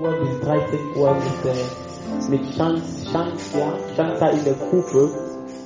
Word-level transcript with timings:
Uhr 0.00 0.12
bis 0.20 0.40
13 0.40 0.78
Uhr 0.96 1.14
mit, 1.14 1.52
äh, 1.52 2.30
mit 2.30 2.54
Schanz, 2.54 3.54
ja, 3.54 4.28
in 4.28 4.44
der 4.44 4.54
Gruppe. 4.54 5.10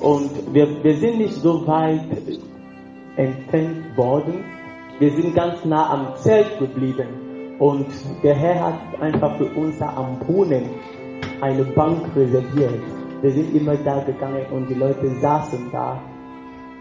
Und 0.00 0.54
wir, 0.54 0.82
wir 0.82 0.96
sind 0.96 1.18
nicht 1.18 1.34
so 1.34 1.66
weit 1.66 2.06
entfernt 3.16 3.96
worden. 3.96 4.44
Wir 4.98 5.10
sind 5.12 5.34
ganz 5.34 5.64
nah 5.64 5.90
am 5.90 6.16
Zelt 6.16 6.58
geblieben. 6.58 7.56
Und 7.58 7.86
der 8.22 8.34
Herr 8.34 8.60
hat 8.64 9.00
einfach 9.00 9.36
für 9.36 9.46
uns 9.54 9.80
am 9.80 10.18
Brunnen 10.20 10.64
eine 11.40 11.64
Bank 11.64 12.00
reserviert. 12.16 12.80
Wir 13.20 13.30
sind 13.30 13.54
immer 13.54 13.76
da 13.76 14.02
gegangen 14.02 14.46
und 14.50 14.68
die 14.68 14.74
Leute 14.74 15.08
saßen 15.20 15.70
da. 15.70 16.00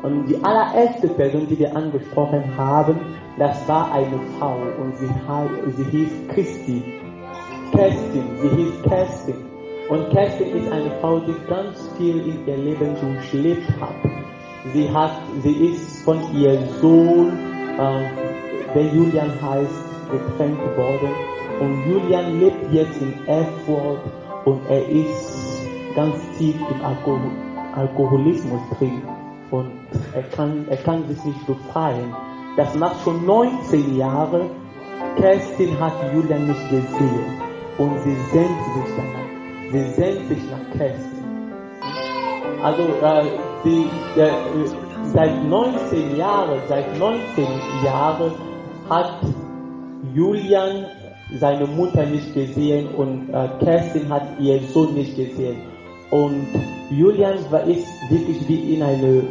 Und 0.02 0.26
die 0.28 0.44
allererste 0.44 1.10
Person, 1.10 1.48
die 1.48 1.60
wir 1.60 1.76
angesprochen 1.76 2.44
haben, 2.58 2.98
das 3.38 3.68
war 3.68 3.92
eine 3.92 4.20
Frau 4.40 4.58
und 4.82 4.98
sie, 4.98 5.08
sie 5.78 5.84
hieß 5.84 6.10
Christi. 6.30 7.01
Kerstin, 7.72 8.24
sie 8.42 8.50
hieß 8.50 8.82
Kerstin. 8.84 9.36
Und 9.90 10.09
Kerstin 10.12 10.55
ist 10.58 10.72
eine 10.72 10.91
Frau, 11.00 11.20
die 11.20 11.36
ganz 11.50 11.90
viel 11.98 12.18
in 12.18 12.45
ihr 12.45 12.58
Leben 12.58 12.95
durchlebt 13.00 13.68
hat. 13.80 13.95
Sie 14.73 14.90
hat, 14.90 15.22
sie 15.41 15.68
ist 15.68 16.04
von 16.04 16.20
ihrem 16.36 16.68
Sohn, 16.81 17.31
äh, 17.78 18.73
der 18.76 18.94
Julian 18.94 19.31
heißt, 19.42 19.84
getrennt 20.12 20.59
worden. 20.78 21.09
Und 21.59 21.86
Julian 21.90 22.40
lebt 22.40 22.73
jetzt 22.73 23.02
in 23.02 23.14
Erfurt 23.28 24.02
und 24.45 24.62
er 24.70 24.88
ist 24.90 25.62
ganz 25.95 26.16
tief 26.38 26.56
im 26.56 26.86
Alkohol 26.86 27.31
Alkoholismus 27.76 28.59
drin 28.78 29.02
und 29.50 29.72
er 30.14 30.23
kann, 30.23 30.66
er 30.70 30.76
kann 30.78 31.08
sich 31.08 31.23
nicht 31.23 31.48
befreien. 31.48 32.14
Das 32.58 32.76
macht 32.76 33.02
schon 33.03 33.26
19 33.26 33.95
Jahre. 33.95 34.50
Kerstin 35.16 35.80
hat 35.80 35.94
Julian 36.14 36.48
nicht 36.48 36.70
gesehen 36.70 37.51
und 37.81 37.99
sie 38.03 38.16
sehnt 38.31 38.59
sich 38.76 38.90
danach. 38.95 39.31
Sie 39.71 39.84
sehnt 39.99 40.27
sich 40.27 40.44
nach 40.52 40.77
Kerstin. 40.77 41.25
Also 42.61 42.83
äh, 42.83 43.23
die, 43.66 44.19
äh, 44.19 44.30
seit 45.14 45.44
19 45.44 46.16
Jahren, 46.16 46.59
seit 46.69 46.95
19 47.00 47.45
Jahren 47.83 48.33
hat 48.88 49.14
Julian 50.14 50.86
seine 51.39 51.66
Mutter 51.66 52.06
nicht 52.06 52.33
gesehen 52.36 52.89
und 52.89 53.30
äh, 53.33 53.50
Kerstin 53.64 54.09
hat 54.09 54.39
ihren 54.39 54.67
Sohn 54.67 54.94
nicht 54.94 55.16
gesehen. 55.16 55.61
Und 56.11 56.45
Julian 56.91 57.39
war 57.50 57.63
ist 57.63 57.88
wirklich 58.11 58.47
wie 58.47 58.75
in 58.75 58.84
eine, 58.84 59.23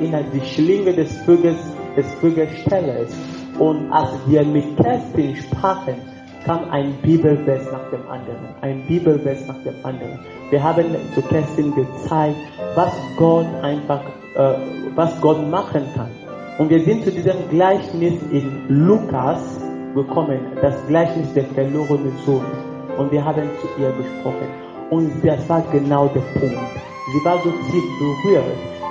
in 0.00 0.14
eine 0.14 0.30
die 0.32 0.46
Schlinge 0.46 0.92
des 0.92 1.16
Vögels, 1.22 1.58
des 1.96 2.06
Vögelstellers. 2.20 3.12
Und 3.58 3.90
als 3.90 4.10
wir 4.26 4.44
mit 4.44 4.76
Kerstin 4.76 5.34
sprachen, 5.36 6.13
kam 6.44 6.70
ein 6.70 6.92
Bibelvers 7.02 7.70
nach 7.72 7.90
dem 7.90 8.08
anderen, 8.08 8.46
ein 8.60 8.86
Bibelvers 8.86 9.46
nach 9.46 9.62
dem 9.64 9.74
anderen. 9.82 10.18
Wir 10.50 10.62
haben 10.62 10.84
zu 11.14 11.22
Kerstin 11.22 11.74
gezeigt, 11.74 12.36
was 12.74 12.92
Gott 13.16 13.46
einfach, 13.62 14.02
äh, 14.36 14.54
was 14.94 15.20
Gott 15.20 15.48
machen 15.50 15.82
kann. 15.94 16.10
Und 16.58 16.70
wir 16.70 16.80
sind 16.84 17.04
zu 17.04 17.10
diesem 17.10 17.48
Gleichnis 17.50 18.14
in 18.30 18.68
Lukas 18.68 19.60
gekommen, 19.94 20.40
das 20.60 20.74
Gleichnis 20.86 21.32
der 21.32 21.44
verlorenen 21.46 22.12
Sohn. 22.24 22.44
Und 22.98 23.10
wir 23.10 23.24
haben 23.24 23.48
zu 23.60 23.82
ihr 23.82 23.90
gesprochen. 23.92 24.46
Und 24.90 25.10
das 25.24 25.48
war 25.48 25.62
genau 25.72 26.06
der 26.08 26.20
Punkt. 26.38 26.58
Sie 27.12 27.24
war 27.24 27.38
so 27.42 27.50
tief 27.50 27.84
berührt. 27.98 28.44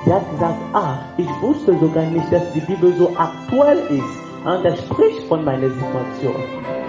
Sie 0.05 0.13
hat 0.13 0.29
gesagt, 0.31 0.57
ah, 0.73 0.97
ich 1.17 1.29
wusste 1.41 1.77
sogar 1.79 2.05
nicht, 2.07 2.31
dass 2.31 2.51
die 2.53 2.59
Bibel 2.61 2.93
so 2.97 3.11
aktuell 3.15 3.79
ist. 3.89 4.22
Und 4.45 4.65
das 4.65 4.77
spricht 4.79 5.23
von 5.29 5.45
meiner 5.45 5.69
Situation. 5.69 6.35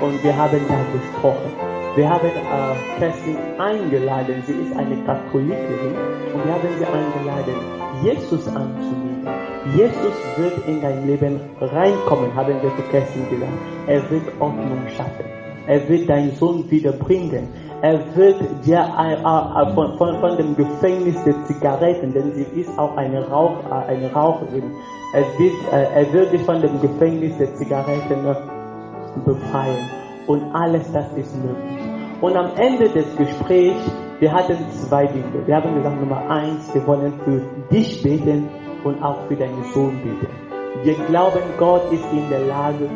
Und 0.00 0.22
wir 0.24 0.36
haben 0.36 0.60
da 0.68 0.76
gesprochen. 0.92 1.52
Wir 1.94 2.10
haben 2.10 2.26
äh, 2.26 2.98
Kerstin 2.98 3.36
eingeladen. 3.58 4.42
Sie 4.44 4.54
ist 4.54 4.76
eine 4.76 4.96
Katholikerin. 5.04 5.94
Und 6.34 6.44
wir 6.44 6.52
haben 6.52 6.68
sie 6.76 6.84
eingeladen, 6.84 7.54
Jesus 8.02 8.48
anzunehmen. 8.48 9.28
Jesus 9.76 10.14
wird 10.36 10.66
in 10.66 10.82
dein 10.82 11.06
Leben 11.06 11.40
reinkommen, 11.60 12.34
haben 12.34 12.60
wir 12.60 12.76
zu 12.76 12.82
Kerstin 12.90 13.30
gesagt. 13.30 13.52
Er 13.86 14.10
wird 14.10 14.28
Ordnung 14.40 14.86
schaffen. 14.96 15.43
Er 15.66 15.88
wird 15.88 16.08
deinen 16.08 16.32
Sohn 16.32 16.70
wiederbringen. 16.70 17.48
Er 17.80 18.00
wird 18.16 18.40
dir 18.64 18.86
von, 19.74 19.98
von, 19.98 20.20
von 20.20 20.36
dem 20.36 20.56
Gefängnis 20.56 21.22
der 21.24 21.44
Zigaretten, 21.44 22.12
denn 22.12 22.32
sie 22.32 22.60
ist 22.60 22.78
auch 22.78 22.96
eine, 22.96 23.26
Rauch, 23.28 23.56
äh, 23.70 23.92
eine 23.92 24.10
Raucherin, 24.12 24.64
er 25.12 25.22
wird, 25.38 25.72
äh, 25.72 26.00
er 26.00 26.12
wird 26.12 26.32
dich 26.32 26.42
von 26.42 26.60
dem 26.60 26.80
Gefängnis 26.80 27.36
der 27.36 27.54
Zigaretten 27.54 28.24
befreien. 29.24 29.90
Und 30.26 30.42
alles 30.54 30.90
das 30.92 31.12
ist 31.16 31.36
möglich. 31.36 31.84
Und 32.20 32.36
am 32.36 32.56
Ende 32.56 32.88
des 32.88 33.04
Gesprächs, 33.16 33.90
wir 34.18 34.32
hatten 34.32 34.56
zwei 34.70 35.06
Dinge. 35.06 35.46
Wir 35.46 35.56
haben 35.56 35.74
gesagt, 35.74 36.00
Nummer 36.00 36.30
eins, 36.30 36.74
wir 36.74 36.86
wollen 36.86 37.12
für 37.24 37.42
dich 37.70 38.02
beten 38.02 38.48
und 38.82 39.02
auch 39.02 39.18
für 39.28 39.36
deinen 39.36 39.62
Sohn 39.74 40.00
beten. 40.02 40.28
Wir 40.82 40.94
glauben, 41.06 41.42
Gott 41.58 41.92
ist 41.92 42.04
in 42.12 42.28
der 42.30 42.46
Lage, 42.46 42.88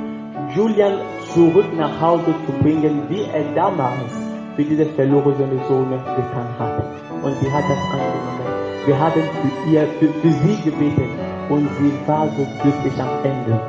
Julian 0.54 0.98
zurück 1.34 1.66
nach 1.76 2.00
Hause 2.00 2.34
zu 2.46 2.52
bringen, 2.62 3.02
wie 3.08 3.22
er 3.22 3.44
damals 3.54 4.12
für 4.56 4.64
diese 4.64 4.86
verlorene 4.86 5.60
Sohn 5.68 5.90
getan 5.90 6.48
hat. 6.58 6.82
Und 7.22 7.34
sie 7.40 7.52
hat 7.52 7.64
das 7.68 7.78
angenommen. 7.92 8.38
Wir 8.86 8.98
haben 8.98 9.22
für, 9.22 9.70
ihr, 9.70 9.86
für, 9.98 10.08
für 10.08 10.32
sie 10.32 10.56
gebeten 10.62 11.10
und 11.48 11.68
sie 11.78 11.92
war 12.06 12.26
so 12.28 12.46
glücklich 12.62 13.00
am 13.00 13.10
Ende. 13.22 13.60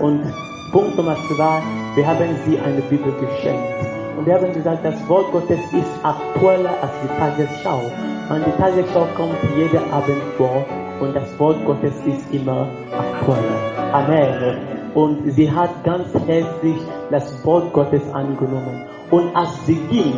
Und 0.00 0.32
Punkt 0.72 0.96
Nummer 0.96 1.16
zwei, 1.26 1.62
wir 1.96 2.06
haben 2.06 2.36
sie 2.46 2.58
eine 2.58 2.80
Bibel 2.82 3.12
geschenkt. 3.20 3.88
Und 4.16 4.26
wir 4.26 4.34
haben 4.34 4.52
gesagt, 4.52 4.84
das 4.84 5.08
Wort 5.08 5.32
Gottes 5.32 5.60
ist 5.72 6.04
aktueller 6.04 6.74
als 6.82 6.92
die 7.02 7.08
Tagesschau. 7.18 7.82
Und 8.30 8.46
die 8.46 8.52
Tagesschau 8.60 9.06
kommt 9.16 9.36
jeden 9.56 9.92
Abend 9.92 10.22
vor 10.36 10.64
und 11.00 11.14
das 11.14 11.38
Wort 11.38 11.64
Gottes 11.64 11.94
ist 12.06 12.32
immer 12.32 12.68
aktueller. 12.92 13.92
Amen. 13.92 14.77
Und 14.94 15.30
sie 15.32 15.50
hat 15.50 15.84
ganz 15.84 16.12
herzlich 16.26 16.76
das 17.10 17.44
Wort 17.44 17.72
Gottes 17.72 18.02
angenommen. 18.12 18.84
Und 19.10 19.34
als 19.34 19.66
sie 19.66 19.76
ging, 19.90 20.12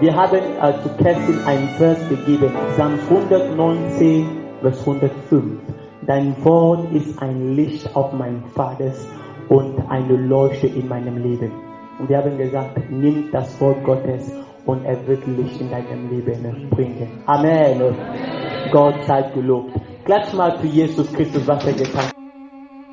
wir 0.00 0.14
haben 0.14 0.40
äh, 0.60 0.72
zu 0.82 0.88
Kerstin 1.02 1.38
ein 1.46 1.68
Vers 1.78 1.98
gegeben, 2.08 2.52
Psalm 2.74 2.98
119, 3.08 4.26
Vers 4.60 4.80
105. 4.80 5.44
Dein 6.06 6.44
Wort 6.44 6.92
ist 6.92 7.20
ein 7.22 7.54
Licht 7.56 7.94
auf 7.96 8.12
mein 8.12 8.42
Vaters 8.54 9.06
und 9.48 9.78
eine 9.88 10.16
Leuchte 10.16 10.66
in 10.66 10.88
meinem 10.88 11.16
Leben. 11.16 11.52
Und 11.98 12.08
wir 12.08 12.18
haben 12.18 12.36
gesagt, 12.36 12.78
nimm 12.90 13.30
das 13.32 13.58
Wort 13.60 13.82
Gottes 13.84 14.30
und 14.66 14.84
er 14.84 15.06
wird 15.06 15.26
Licht 15.26 15.60
in 15.60 15.70
deinem 15.70 16.10
Leben 16.10 16.68
bringen. 16.70 17.08
Amen. 17.26 17.94
Gott 18.72 18.96
sei 19.06 19.22
gelobt. 19.34 19.72
Klatsch 20.04 20.34
mal 20.34 20.58
für 20.58 20.66
Jesus 20.66 21.10
Christus, 21.12 21.46
was 21.46 21.64
er 21.66 21.72
getan 21.72 22.02
hat. 22.02 22.23